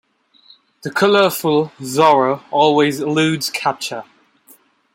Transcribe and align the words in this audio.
The 0.81 0.89
colorful 0.89 1.73
Zorro 1.79 2.41
always 2.49 3.01
eludes 3.01 3.51
capture. 3.51 4.03